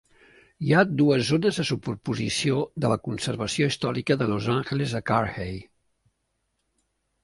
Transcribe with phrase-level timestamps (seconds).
[0.67, 2.57] Hi ha dues zones de superposició
[2.87, 5.57] de la conservació històrica de Los Angeles a Carthay.